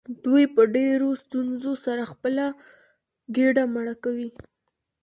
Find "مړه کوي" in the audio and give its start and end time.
3.73-4.29